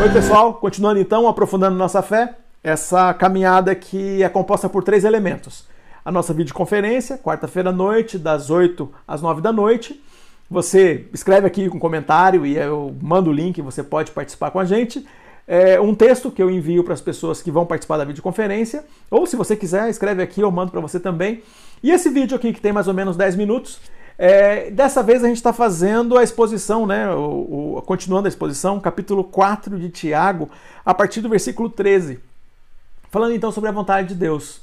[0.00, 0.54] Oi, pessoal.
[0.54, 5.66] Continuando então, aprofundando nossa fé, essa caminhada que é composta por três elementos.
[6.04, 10.00] A nossa videoconferência, quarta-feira à noite, das 8 às 9 da noite.
[10.48, 14.64] Você escreve aqui com comentário e eu mando o link, você pode participar com a
[14.64, 15.04] gente.
[15.48, 19.26] É um texto que eu envio para as pessoas que vão participar da videoconferência, ou
[19.26, 21.42] se você quiser, escreve aqui, eu mando para você também.
[21.82, 23.80] E esse vídeo aqui, que tem mais ou menos 10 minutos,
[24.18, 27.08] é, dessa vez a gente está fazendo a exposição, né?
[27.14, 30.50] O, o, continuando a exposição, capítulo 4 de Tiago,
[30.84, 32.18] a partir do versículo 13.
[33.10, 34.60] Falando então sobre a vontade de Deus.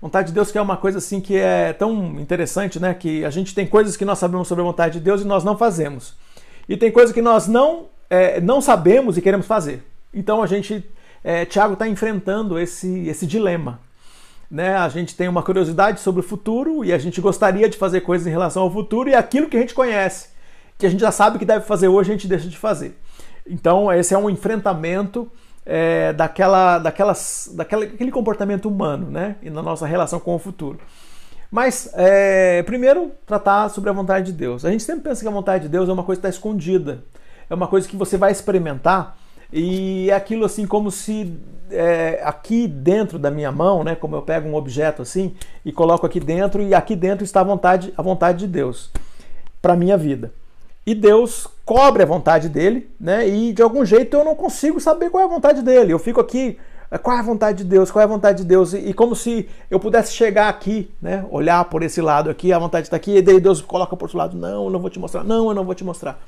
[0.00, 2.94] Vontade de Deus que é uma coisa assim que é tão interessante, né?
[2.94, 5.42] Que a gente tem coisas que nós sabemos sobre a vontade de Deus e nós
[5.42, 6.14] não fazemos.
[6.68, 9.82] E tem coisas que nós não, é, não sabemos e queremos fazer.
[10.14, 10.88] Então a gente,
[11.24, 13.80] é, Tiago está enfrentando esse, esse dilema
[14.52, 18.02] né, a gente tem uma curiosidade sobre o futuro e a gente gostaria de fazer
[18.02, 20.28] coisas em relação ao futuro e aquilo que a gente conhece,
[20.76, 22.94] que a gente já sabe que deve fazer hoje, a gente deixa de fazer.
[23.46, 25.26] Então, esse é um enfrentamento
[25.64, 30.78] é, daquela, daquelas, daquela, daquele comportamento humano né, e na nossa relação com o futuro.
[31.50, 34.66] Mas, é, primeiro, tratar sobre a vontade de Deus.
[34.66, 37.02] A gente sempre pensa que a vontade de Deus é uma coisa que está escondida,
[37.48, 39.16] é uma coisa que você vai experimentar
[39.52, 41.36] e aquilo assim como se
[41.70, 46.06] é, aqui dentro da minha mão, né, como eu pego um objeto assim e coloco
[46.06, 48.90] aqui dentro e aqui dentro está a vontade, a vontade de Deus
[49.60, 50.32] para minha vida.
[50.84, 53.28] E Deus cobre a vontade dele, né?
[53.28, 55.92] E de algum jeito eu não consigo saber qual é a vontade dele.
[55.92, 56.58] Eu fico aqui,
[56.90, 57.88] é, qual é a vontade de Deus?
[57.88, 58.72] Qual é a vontade de Deus?
[58.72, 61.24] E, e como se eu pudesse chegar aqui, né?
[61.30, 64.18] Olhar por esse lado aqui, a vontade está aqui, e daí Deus coloca por outro
[64.18, 66.20] lado, não, eu não vou te mostrar, não, eu não vou te mostrar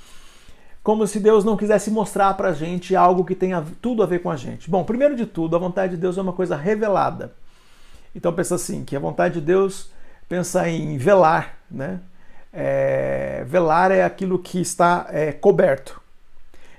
[0.84, 4.20] como se Deus não quisesse mostrar para a gente algo que tenha tudo a ver
[4.20, 4.68] com a gente.
[4.70, 7.32] Bom, primeiro de tudo, a vontade de Deus é uma coisa revelada.
[8.14, 9.90] Então pensa assim, que a vontade de Deus
[10.28, 12.00] pensa em velar, né?
[12.52, 16.00] É, velar é aquilo que está é, coberto.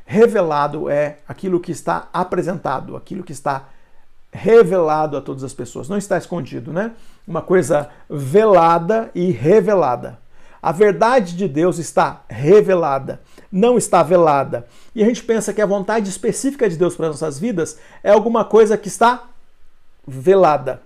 [0.06, 3.70] Revelado é aquilo que está apresentado, aquilo que está
[4.32, 6.92] revelado a todas as pessoas, não está escondido, né?
[7.28, 10.20] Uma coisa velada e revelada.
[10.66, 13.20] A verdade de Deus está revelada
[13.56, 14.68] não está velada.
[14.94, 18.12] E a gente pensa que a vontade específica de Deus para as nossas vidas é
[18.12, 19.30] alguma coisa que está
[20.06, 20.82] velada.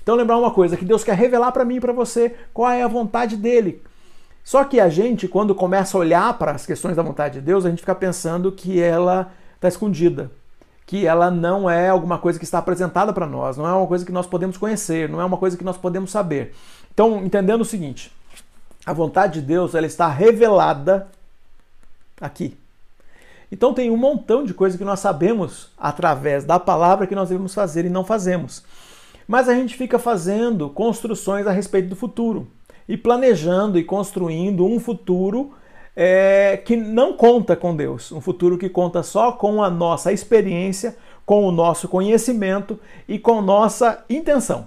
[0.00, 2.82] Então lembrar uma coisa, que Deus quer revelar para mim e para você qual é
[2.82, 3.82] a vontade dele.
[4.44, 7.66] Só que a gente, quando começa a olhar para as questões da vontade de Deus,
[7.66, 10.30] a gente fica pensando que ela está escondida,
[10.86, 14.06] que ela não é alguma coisa que está apresentada para nós, não é uma coisa
[14.06, 16.54] que nós podemos conhecer, não é uma coisa que nós podemos saber.
[16.92, 18.12] Então, entendendo o seguinte,
[18.84, 21.08] a vontade de Deus ela está revelada
[22.20, 22.56] aqui.
[23.52, 27.52] Então tem um montão de coisa que nós sabemos através da palavra que nós devemos
[27.52, 28.62] fazer e não fazemos.
[29.26, 32.48] Mas a gente fica fazendo construções a respeito do futuro
[32.88, 35.52] e planejando e construindo um futuro
[35.94, 40.96] é, que não conta com Deus, um futuro que conta só com a nossa experiência,
[41.26, 44.66] com o nosso conhecimento e com nossa intenção,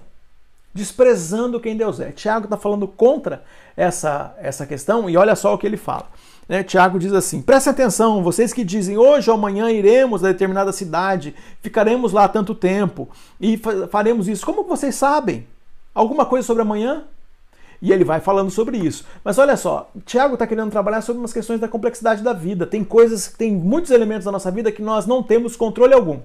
[0.74, 2.12] desprezando quem Deus é.
[2.12, 3.44] Tiago está falando contra
[3.78, 6.08] essa, essa questão e olha só o que ele fala.
[6.48, 10.72] Né, Tiago diz assim: prestem atenção, vocês que dizem hoje ou amanhã iremos a determinada
[10.72, 13.08] cidade, ficaremos lá tanto tempo
[13.40, 14.46] e faremos isso.
[14.46, 15.48] Como vocês sabem?
[15.94, 17.04] Alguma coisa sobre amanhã?
[17.82, 19.06] E ele vai falando sobre isso.
[19.24, 22.66] Mas olha só, Tiago está querendo trabalhar sobre umas questões da complexidade da vida.
[22.66, 26.20] Tem coisas, tem muitos elementos da nossa vida que nós não temos controle algum.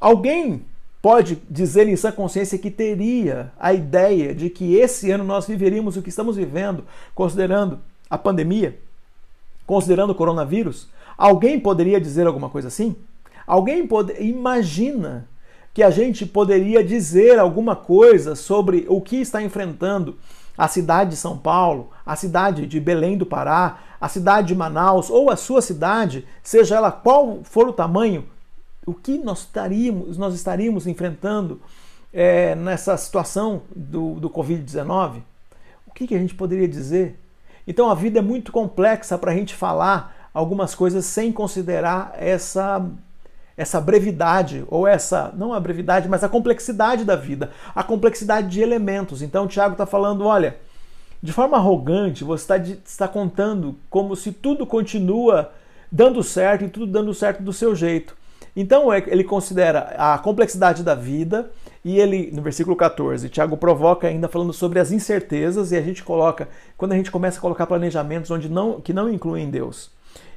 [0.00, 0.64] Alguém
[1.02, 5.96] pode dizer em sã consciência que teria a ideia de que esse ano nós viveríamos
[5.96, 8.78] o que estamos vivendo, considerando a pandemia?
[9.66, 10.88] considerando o coronavírus?
[11.16, 12.96] Alguém poderia dizer alguma coisa assim?
[13.46, 14.12] Alguém pode...
[14.22, 15.26] imagina
[15.72, 20.18] que a gente poderia dizer alguma coisa sobre o que está enfrentando
[20.56, 25.08] a cidade de São Paulo, a cidade de Belém do Pará, a cidade de Manaus
[25.08, 28.26] ou a sua cidade, seja ela qual for o tamanho,
[28.86, 31.60] o que nós estaríamos, nós estaríamos enfrentando
[32.12, 35.22] é, nessa situação do, do Covid-19?
[35.86, 37.18] O que, que a gente poderia dizer?
[37.66, 42.84] Então a vida é muito complexa para a gente falar algumas coisas sem considerar essa
[43.54, 48.62] essa brevidade ou essa não a brevidade, mas a complexidade da vida, a complexidade de
[48.62, 49.20] elementos.
[49.20, 50.56] Então o Tiago está falando, olha,
[51.22, 55.52] de forma arrogante você está, está contando como se tudo continua
[55.90, 58.16] dando certo e tudo dando certo do seu jeito.
[58.54, 61.50] Então é, ele considera a complexidade da vida
[61.84, 66.04] e ele, no versículo 14, Tiago provoca ainda falando sobre as incertezas e a gente
[66.04, 69.90] coloca, quando a gente começa a colocar planejamentos onde não, que não incluem Deus.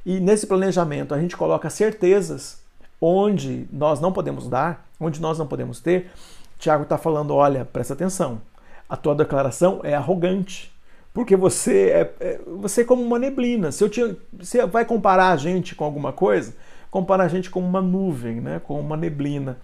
[0.04, 2.58] E nesse planejamento a gente coloca certezas
[3.00, 6.10] onde nós não podemos dar, onde nós não podemos ter.
[6.58, 8.40] Tiago está falando, olha, presta atenção,
[8.88, 10.72] a tua declaração é arrogante,
[11.12, 13.70] porque você é, é, você é como uma neblina.
[13.72, 16.54] Se eu te, você vai comparar a gente com alguma coisa,
[16.96, 18.58] compara a gente com uma nuvem, né?
[18.64, 19.58] com uma neblina.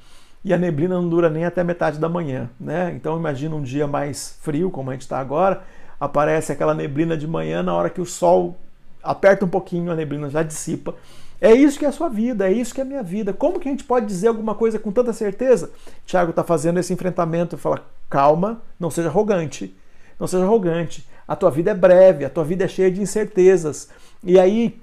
[0.44, 2.50] E a neblina não dura nem até metade da manhã.
[2.60, 2.92] Né?
[2.94, 5.62] Então imagina um dia mais frio, como a gente está agora,
[5.98, 8.58] aparece aquela neblina de manhã, na hora que o sol
[9.02, 10.94] aperta um pouquinho, a neblina já dissipa.
[11.40, 13.32] É isso que é a sua vida, é isso que é a minha vida.
[13.32, 15.70] Como que a gente pode dizer alguma coisa com tanta certeza?
[16.04, 19.74] Tiago está fazendo esse enfrentamento e fala: calma, não seja arrogante.
[20.20, 21.08] Não seja arrogante.
[21.26, 23.88] A tua vida é breve, a tua vida é cheia de incertezas.
[24.22, 24.81] E aí,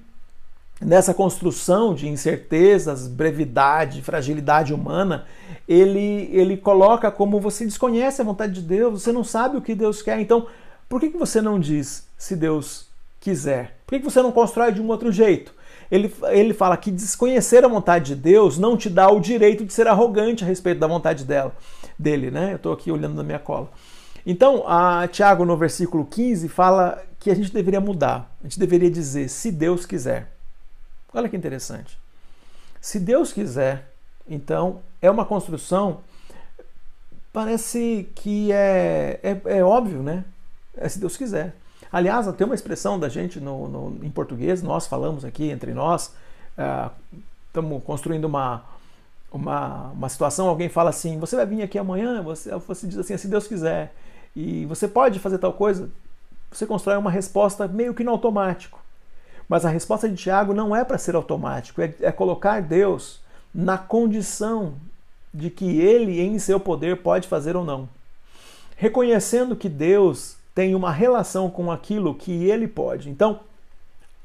[0.80, 5.26] nessa construção de incertezas, brevidade, fragilidade humana,
[5.68, 9.74] ele, ele coloca como você desconhece a vontade de Deus, você não sabe o que
[9.74, 10.18] Deus quer.
[10.20, 10.46] Então,
[10.88, 12.86] por que, que você não diz se Deus
[13.20, 13.76] quiser?
[13.86, 15.54] Por que, que você não constrói de um outro jeito?
[15.90, 19.72] Ele, ele fala que desconhecer a vontade de Deus não te dá o direito de
[19.72, 21.54] ser arrogante a respeito da vontade dela,
[21.98, 22.52] dele, né?
[22.52, 23.70] Eu estou aqui olhando na minha cola.
[24.24, 28.34] Então, a Tiago, no versículo 15, fala que a gente deveria mudar.
[28.40, 30.39] A gente deveria dizer, se Deus quiser.
[31.12, 31.98] Olha que interessante.
[32.80, 33.90] Se Deus quiser,
[34.28, 36.00] então, é uma construção,
[37.32, 40.24] parece que é, é, é óbvio, né?
[40.76, 41.54] É se Deus quiser.
[41.92, 46.14] Aliás, tem uma expressão da gente no, no em português, nós falamos aqui entre nós,
[47.48, 48.62] estamos uh, construindo uma,
[49.32, 53.16] uma, uma situação, alguém fala assim, você vai vir aqui amanhã, você, você diz assim,
[53.16, 53.92] se Deus quiser
[54.36, 55.90] e você pode fazer tal coisa,
[56.50, 58.78] você constrói uma resposta meio que no automático.
[59.50, 63.18] Mas a resposta de Tiago não é para ser automático, é, é colocar Deus
[63.52, 64.74] na condição
[65.34, 67.88] de que ele, em seu poder, pode fazer ou não.
[68.76, 73.10] Reconhecendo que Deus tem uma relação com aquilo que ele pode.
[73.10, 73.40] Então,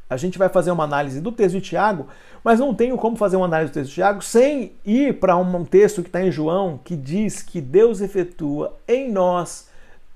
[0.08, 2.08] a gente vai fazer uma análise do texto de Tiago,
[2.44, 5.66] mas não tenho como fazer uma análise do texto de Tiago sem ir para um
[5.66, 9.70] texto que está em João, que diz que Deus efetua em nós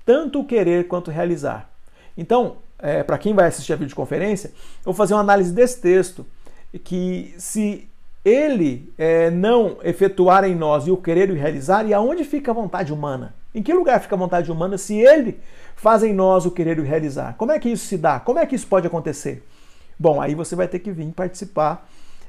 [0.06, 1.68] tanto o querer quanto realizar.
[2.16, 6.26] Então, é, para quem vai assistir a videoconferência, eu vou fazer uma análise desse texto,
[6.84, 7.88] que se
[8.24, 12.54] ele é, não efetuar em nós e o querer e realizar, e aonde fica a
[12.54, 13.34] vontade humana?
[13.54, 15.40] Em que lugar fica a vontade humana se ele
[15.74, 17.34] faz em nós o querer e realizar?
[17.36, 18.20] Como é que isso se dá?
[18.20, 19.42] Como é que isso pode acontecer?
[19.98, 21.88] Bom, aí você vai ter que vir participar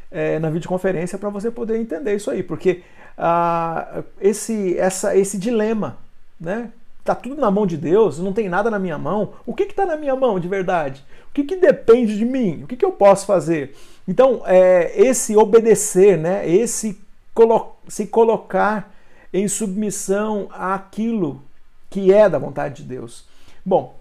[0.09, 2.83] é, na videoconferência para você poder entender isso aí, porque
[3.17, 5.97] ah, esse, essa, esse dilema,
[6.39, 6.71] né?
[7.03, 9.33] Tá tudo na mão de Deus, não tem nada na minha mão.
[9.45, 11.03] O que está na minha mão de verdade?
[11.29, 12.63] O que, que depende de mim?
[12.63, 13.75] O que, que eu posso fazer?
[14.07, 16.47] Então, é, esse obedecer, né?
[16.47, 16.99] esse
[17.33, 18.93] colo se colocar
[19.33, 21.41] em submissão àquilo
[21.89, 23.25] que é da vontade de Deus.
[23.65, 23.95] Bom,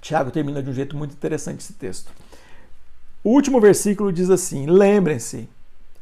[0.00, 2.10] Tiago termina de um jeito muito interessante esse texto.
[3.22, 5.48] O último versículo diz assim: Lembrem-se,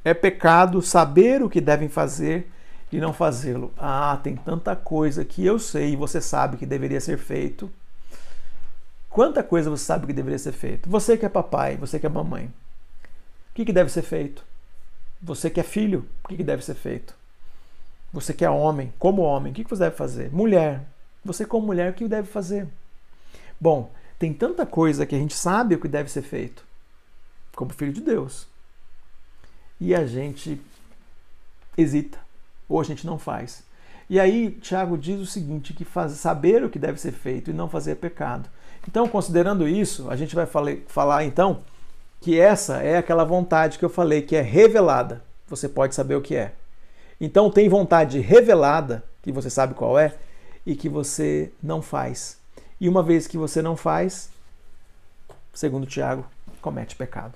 [0.04, 2.50] é pecado saber o que devem fazer
[2.90, 3.72] e não fazê-lo.
[3.76, 7.70] Ah, tem tanta coisa que eu sei e você sabe que deveria ser feito.
[9.10, 10.88] Quanta coisa você sabe que deveria ser feito?
[10.88, 12.46] Você que é papai, você que é mamãe.
[12.46, 14.44] O que, que deve ser feito?
[15.20, 17.14] Você que é filho, o que, que deve ser feito?
[18.12, 20.32] Você que é homem, como homem, o que, que você deve fazer?
[20.32, 20.82] Mulher,
[21.24, 22.68] você como mulher, o que deve fazer?
[23.60, 26.64] Bom, tem tanta coisa que a gente sabe o que deve ser feito,
[27.54, 28.46] como filho de Deus.
[29.80, 30.60] E a gente
[31.76, 32.18] hesita
[32.68, 33.62] ou a gente não faz.
[34.10, 37.54] E aí Tiago diz o seguinte, que faz, saber o que deve ser feito e
[37.54, 38.48] não fazer é pecado.
[38.86, 40.46] Então, considerando isso, a gente vai
[40.86, 41.60] falar, então
[42.20, 45.22] que essa é aquela vontade que eu falei, que é revelada.
[45.46, 46.52] Você pode saber o que é.
[47.20, 50.14] Então, tem vontade revelada, que você sabe qual é,
[50.64, 52.38] e que você não faz.
[52.80, 54.30] E uma vez que você não faz,
[55.52, 56.24] segundo Tiago,
[56.60, 57.34] comete pecado.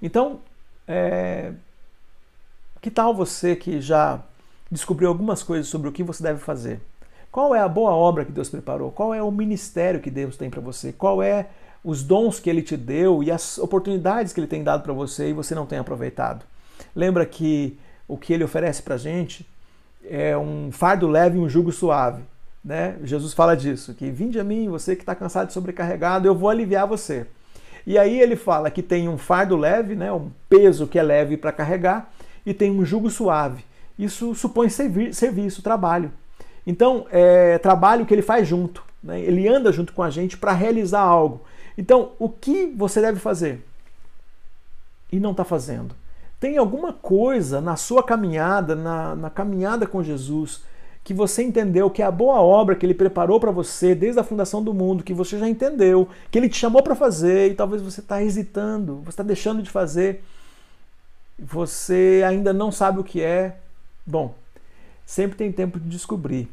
[0.00, 0.40] Então,
[0.86, 1.52] é...
[2.80, 4.22] que tal você que já
[4.70, 6.80] descobrir algumas coisas sobre o que você deve fazer.
[7.30, 8.90] Qual é a boa obra que Deus preparou?
[8.90, 10.92] Qual é o ministério que Deus tem para você?
[10.92, 11.48] Qual é
[11.84, 15.30] os dons que ele te deu e as oportunidades que ele tem dado para você
[15.30, 16.44] e você não tem aproveitado?
[16.94, 19.46] Lembra que o que ele oferece para a gente
[20.08, 22.22] é um fardo leve e um jugo suave.
[22.64, 22.96] Né?
[23.04, 26.48] Jesus fala disso, que vinde a mim, você que está cansado e sobrecarregado, eu vou
[26.48, 27.26] aliviar você.
[27.86, 31.36] E aí ele fala que tem um fardo leve, né, um peso que é leve
[31.36, 32.12] para carregar,
[32.44, 33.64] e tem um jugo suave
[33.98, 36.12] isso supõe serviço, trabalho.
[36.66, 39.20] Então, é trabalho que ele faz junto, né?
[39.20, 41.42] ele anda junto com a gente para realizar algo.
[41.78, 43.64] Então, o que você deve fazer
[45.12, 45.94] e não está fazendo?
[46.40, 50.62] Tem alguma coisa na sua caminhada, na, na caminhada com Jesus,
[51.02, 54.24] que você entendeu que é a boa obra que ele preparou para você desde a
[54.24, 57.80] fundação do mundo, que você já entendeu, que ele te chamou para fazer e talvez
[57.80, 60.24] você está hesitando, você está deixando de fazer,
[61.38, 63.56] você ainda não sabe o que é,
[64.06, 64.34] Bom,
[65.04, 66.48] sempre tem tempo de descobrir.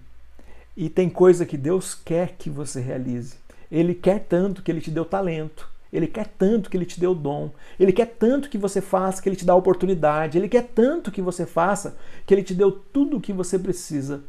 [0.76, 3.36] E tem coisa que Deus quer que você realize.
[3.72, 5.72] Ele quer tanto que ele te deu talento.
[5.92, 7.52] Ele quer tanto que ele te o dom.
[7.80, 10.40] Ele quer tanto que você faça que ele te dá oportunidade.
[10.40, 11.96] Ele quer tanto que você faça
[12.26, 14.24] que ele te deu tudo o que você precisa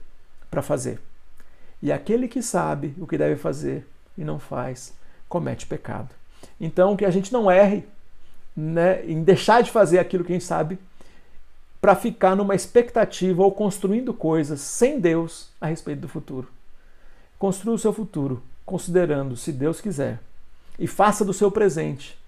[0.51, 1.01] para fazer.
[1.83, 4.93] E aquele que sabe o que deve fazer e não faz,
[5.27, 6.11] comete pecado.
[6.61, 7.85] Então, que a gente não erre
[8.55, 10.79] né, em deixar de fazer aquilo que a gente sabe
[11.85, 16.49] para ficar numa expectativa ou construindo coisas sem Deus a respeito do futuro.
[17.39, 20.19] Construa o seu futuro considerando, se Deus quiser,
[20.79, 22.19] e faça do seu presente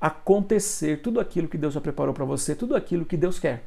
[0.00, 3.62] acontecer tudo aquilo que Deus já preparou para você, tudo aquilo que Deus quer.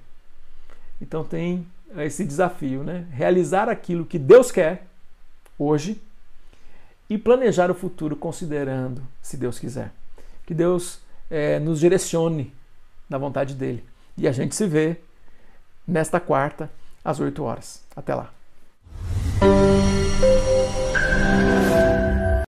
[1.00, 3.08] Então tem esse desafio, né?
[3.12, 4.86] Realizar aquilo que Deus quer
[5.58, 6.02] hoje
[7.10, 9.94] e planejar o futuro considerando, se Deus quiser.
[10.46, 12.54] Que Deus é, nos direcione
[13.10, 13.82] na vontade dele.
[14.18, 15.00] E a gente se vê
[15.88, 16.70] nesta quarta,
[17.04, 17.82] às 8 horas.
[17.96, 18.30] Até lá.